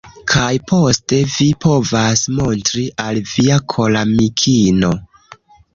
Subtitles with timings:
[0.31, 4.93] Kaj poste vi povas montri al via koramikino.